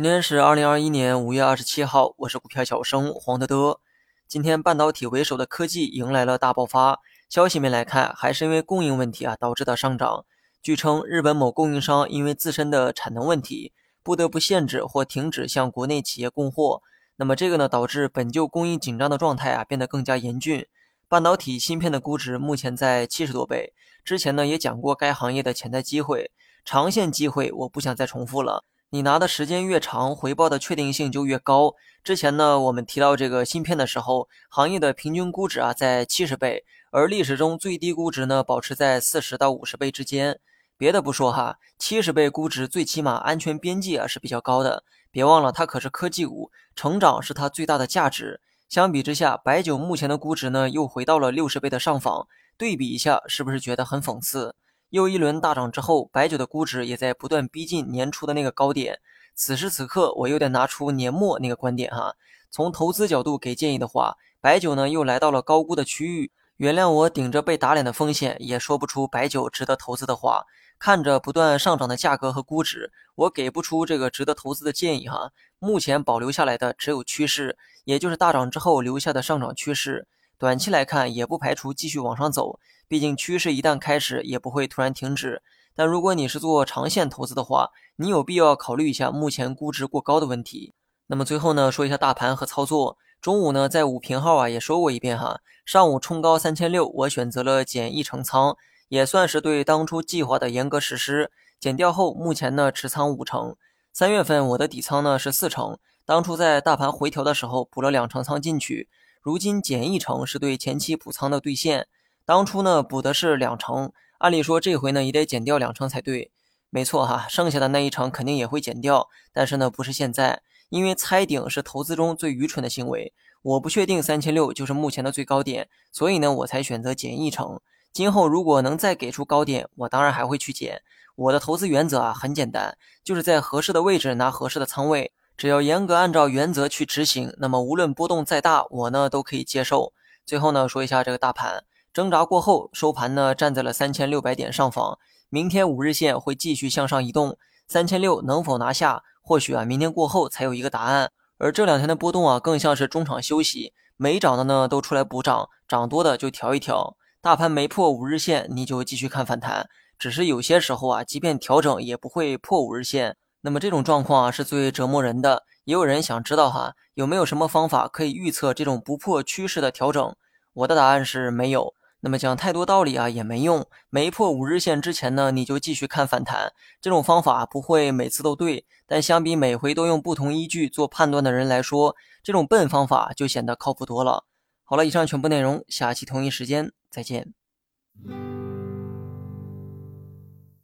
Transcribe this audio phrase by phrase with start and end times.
[0.00, 3.80] 今天是二零二一年五月二十七号，我是股票小生黄德德。
[4.26, 10.24] 今天半导体为首的科技迎来了大爆发，消息面来看，还是因为供应问题啊导致的上涨。
[10.62, 16.80] 据称，日本某供应商因为自身的产能问题，不得不限制或停止向国内企业供货。
[17.16, 20.66] 那么这个呢，导致本就供应紧张的状态啊变得更加严峻。
[21.08, 23.74] 半导体芯片的估值目前在七十多倍。
[24.02, 26.30] 之前呢也讲过该行业的潜在机会、
[26.64, 28.64] 长线机会，我不想再重复了。
[28.92, 31.76] 你拿的时间越长，回报的确定性就越高。
[32.02, 40.40] 之前呢，我们提到这个芯片的时候，行业的平均估值啊在七十倍，而历史中最低估值呢保持在四十到五十倍之间。
[40.76, 44.82] 别的不说哈，七十倍估值最起码安全边际啊是比较高的。
[45.12, 48.40] 别忘了，它可是科技股，成长是它最大的价值。
[48.68, 52.26] 相比之下，白酒目前的估值呢又回到了六十倍的上方，
[52.58, 54.56] 对比一下，是不是觉得很讽刺？
[54.90, 59.00] 又一轮大涨之后，白酒的估值也在不断逼近年初的那个高点。
[59.34, 62.14] 此时此刻，我又得拿出年末那个观点哈。
[62.50, 66.32] 从投资角度给建议的话，白酒呢又来到了高估的区域。
[66.56, 70.44] 原谅我顶着被打脸的风险，也说不出白酒值得投资的话。
[70.78, 75.30] 看着不断上涨的价格和估值，我给不出这个值得投资的建议哈。
[75.58, 80.08] 目前保留下来的只有趋势，也就是大涨之后留下的上涨趋势。
[80.40, 82.58] 短期来看，也不排除继续往上走。
[82.88, 85.42] 毕竟趋势一旦开始，也不会突然停止。
[85.74, 90.72] 但如果你是做长线投资的话，你有必要考虑一下目前估值过高的问题。
[91.08, 92.96] 那么最后呢，说一下大盘和操作。
[93.20, 95.40] 中午呢，在五评号啊也说过一遍哈。
[95.66, 98.56] 上午冲高三千六，我选择了减一成仓，
[98.88, 101.30] 也算是对当初计划的严格实施。
[101.60, 103.54] 减掉后，目前呢持仓五成。
[103.92, 108.88] 三月份我的底仓呢是四成，当初在大盘回调的时候补了两成仓进去，
[109.20, 111.86] 如今减一成是对前期补仓的兑现。
[112.24, 116.30] 当初呢补的是两成，按理说这回呢也得减掉两成才对，
[116.70, 127.60] 没错哈，剩下的那一成肯定也会减掉，但是呢不是现在，因为猜顶是投资中最愚蠢的行为，我不确定三千六就是目前的最高点，所以呢我才选择减一成。
[127.92, 130.80] 今后如果能再给出高点，我当然还会去减。
[131.16, 139.94] 我的投资原则啊很简单，就是在合适的位置拿合适的仓位，只要严格按照原则去执行，那么无论波动再大，我呢都可以接受。
[140.26, 141.64] 最后呢说一下这个大盘。
[141.94, 144.98] 挣扎过后，收盘呢站在了三千六百点上方。
[145.30, 151.10] 明天五日线会继续向上移动，三千六能否拿下，或许啊明天过后才有一个答案。
[151.38, 156.98] 而这两天的波动啊，更像是中场休息，没涨的呢都出来补涨，涨多的就调一调。
[157.22, 159.70] 大盘没破五日线，你就继续看反弹。
[159.98, 163.16] 只是有些时候啊，即便调整也不会破五日线。
[163.42, 165.44] 那么这种状况啊是最折磨人的。
[165.64, 170.16] 也有人想知道哈，有没有什么方法可以预测这种不破趋势的调整？
[170.52, 171.74] 我的答案是没有。
[172.02, 176.52] 那么讲太多道理啊也没用，没破五日线之前呢，你就继续看反弹。
[176.80, 184.24] 这种方法不会每次都对，但相比每回都用不同依据做判断的人来说，这种笨方法就显得靠谱多了。
[184.64, 187.34] 好了，以上全部内容，下期同一时间再见。